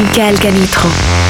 Michael 0.00 0.38
Canitro. 0.38 1.29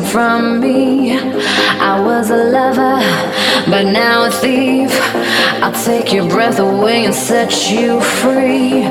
From 0.00 0.60
me. 0.60 1.18
I 1.18 2.00
was 2.00 2.30
a 2.30 2.36
lover, 2.36 2.96
but 3.70 3.84
now 3.84 4.24
a 4.24 4.30
thief. 4.30 4.90
I'll 5.62 5.84
take 5.84 6.12
your 6.12 6.28
breath 6.28 6.58
away 6.60 7.04
and 7.04 7.14
set 7.14 7.70
you 7.70 8.00
free. 8.00 8.84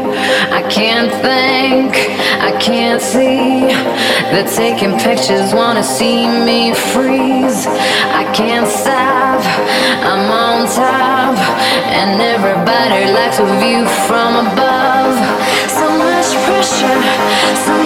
I 0.59 0.61
can't 0.69 1.11
think, 1.25 1.95
I 2.39 2.51
can't 2.59 3.01
see. 3.01 3.65
They're 4.31 4.47
taking 4.47 4.93
pictures, 4.99 5.53
wanna 5.53 5.83
see 5.83 6.27
me 6.45 6.73
freeze. 6.93 7.65
I 8.21 8.23
can't 8.35 8.67
stop, 8.67 9.41
I'm 10.05 10.29
on 10.29 10.67
top. 10.69 11.37
And 11.97 12.21
everybody 12.21 13.11
likes 13.11 13.39
a 13.39 13.47
view 13.59 13.87
from 14.07 14.45
above. 14.45 15.17
So 15.67 15.87
much 15.97 16.29
pressure, 16.45 17.01
so 17.65 17.80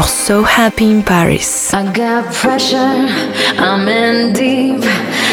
Pour 0.00 0.08
So 0.08 0.42
Happy 0.42 0.90
in 0.90 1.02
Paris. 1.02 1.74
I 1.74 1.92
got 1.92 2.32
pressure, 2.32 2.76
I'm 3.68 3.86
in 3.86 4.32
deep. 4.32 4.82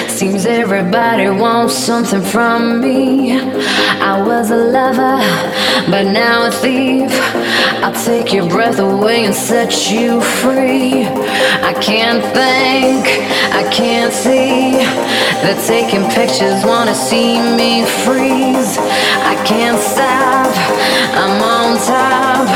Seems 0.09 0.45
everybody 0.45 1.29
wants 1.29 1.73
something 1.73 2.21
from 2.21 2.81
me. 2.81 3.39
I 4.11 4.21
was 4.21 4.51
a 4.51 4.57
lover, 4.57 5.19
but 5.89 6.11
now 6.11 6.47
a 6.47 6.51
thief. 6.51 7.11
I'll 7.81 7.95
take 8.03 8.33
your 8.33 8.49
breath 8.49 8.79
away 8.79 9.23
and 9.23 9.33
set 9.33 9.89
you 9.89 10.19
free. 10.41 11.05
I 11.71 11.73
can't 11.79 12.23
think, 12.35 13.03
I 13.61 13.63
can't 13.71 14.11
see. 14.11 14.83
They're 15.43 15.63
taking 15.65 16.03
pictures, 16.11 16.65
wanna 16.65 16.95
see 16.95 17.39
me 17.55 17.85
freeze. 18.03 18.77
I 19.31 19.35
can't 19.45 19.79
stop, 19.79 20.51
I'm 21.21 21.41
on 21.55 21.77
top, 21.85 22.49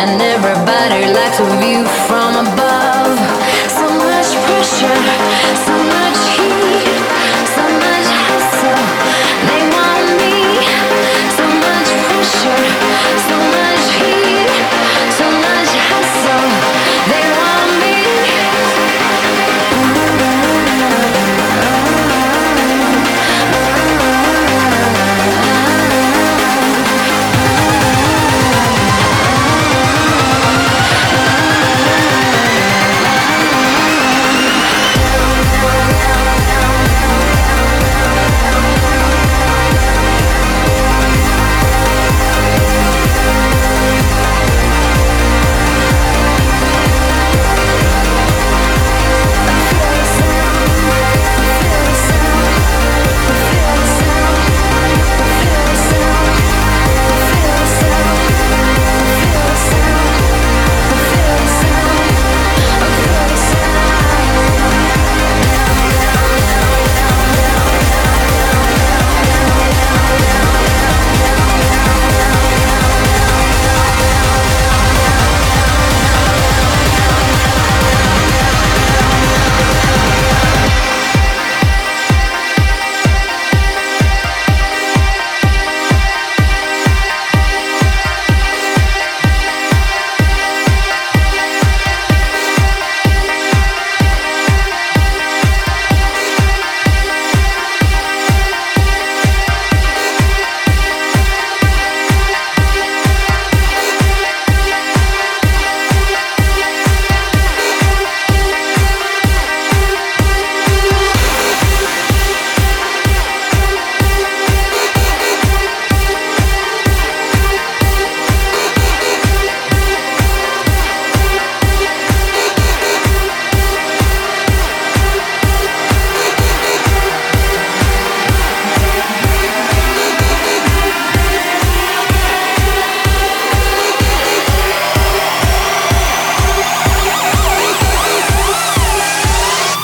and 0.00 0.20
everybody 0.20 0.55
likes 1.04 1.40
a 1.40 1.44
view 1.44 1.55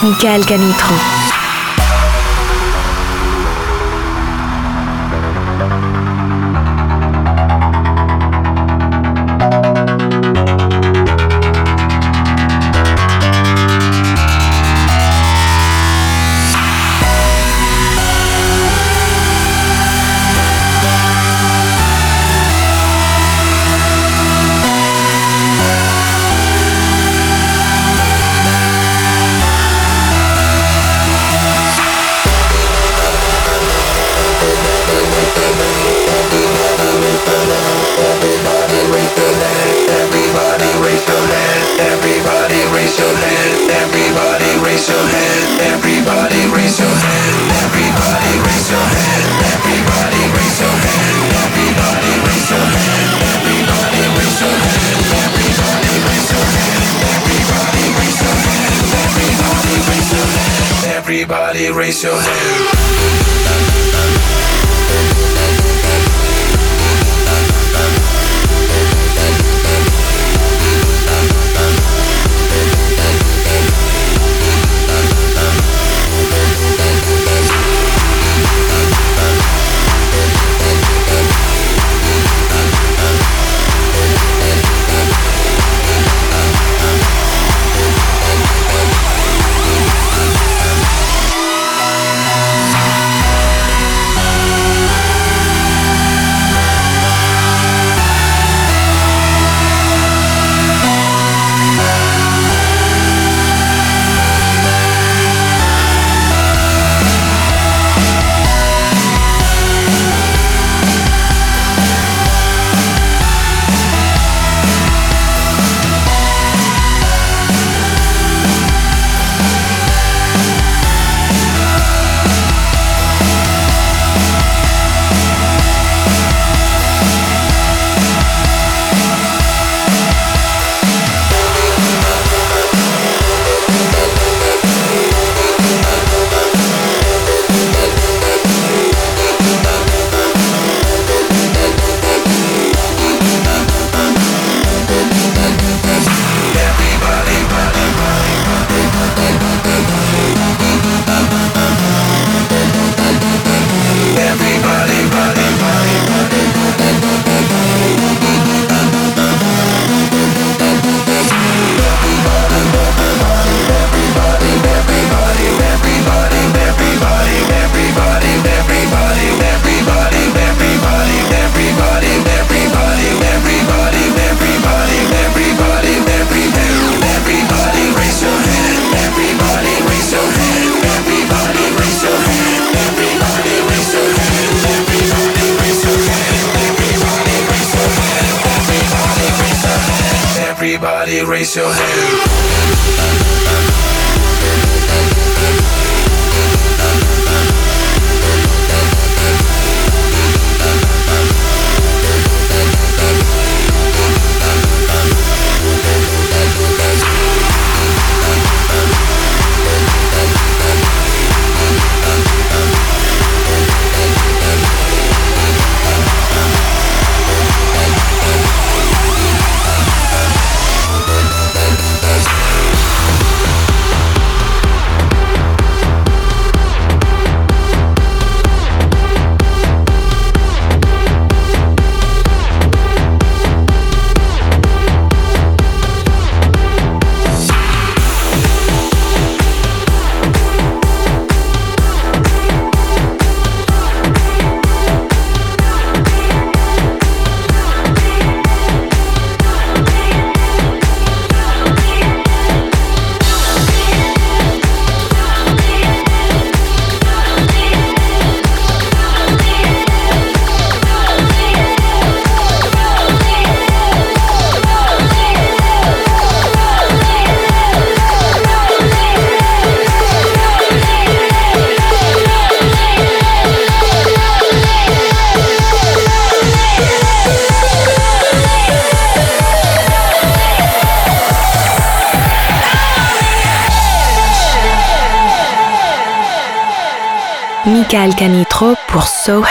Michael 0.02 0.44
Canitro. 0.44 1.21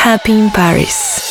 Happy 0.01 0.33
in 0.33 0.49
Paris. 0.49 1.30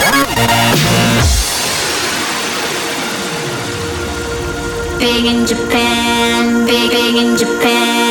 Big 5.11 5.25
in 5.25 5.45
Japan, 5.45 6.65
big, 6.65 6.89
big 6.89 7.15
in 7.17 7.35
Japan. 7.35 8.10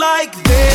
like 0.00 0.32
this. 0.44 0.69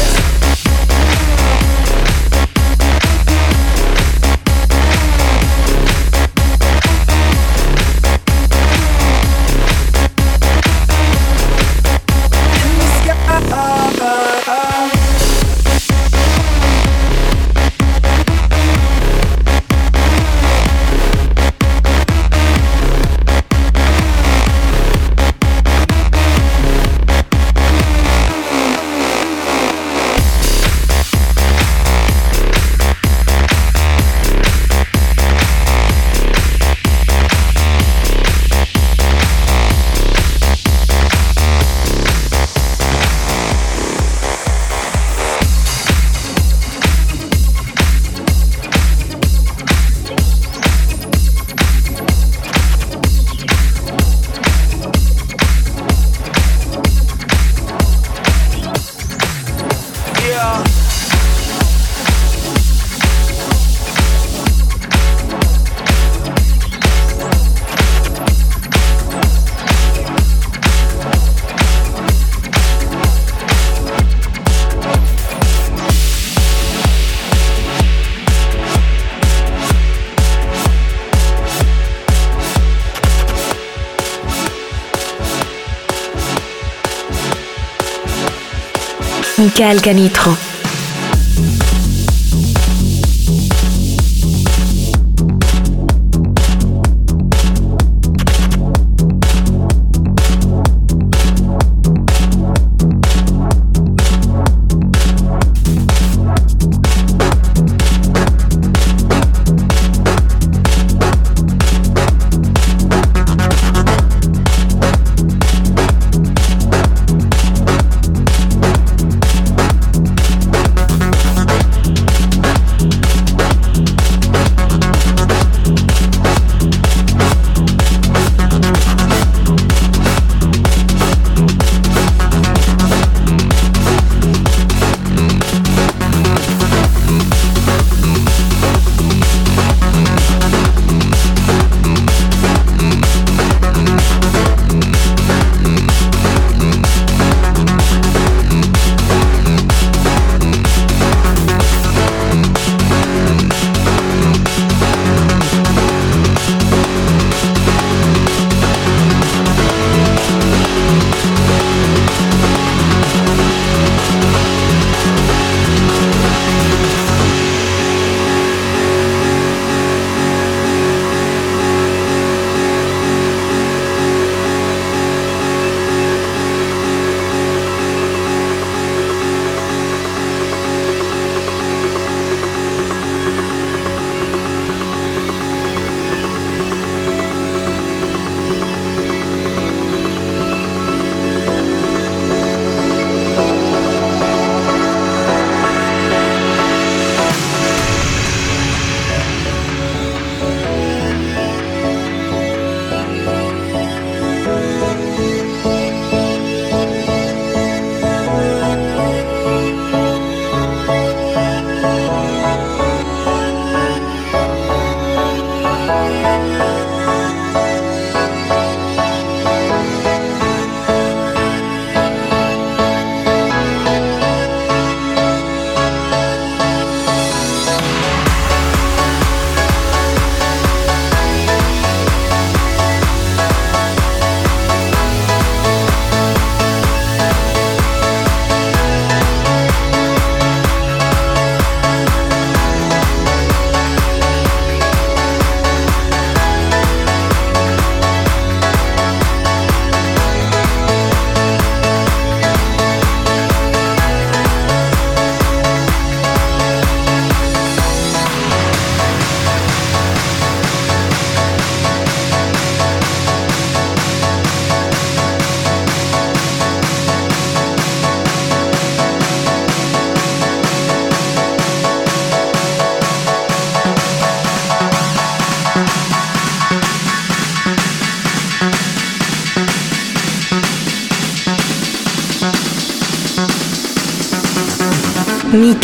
musical 89.55 89.79
Canitro. 89.79 90.54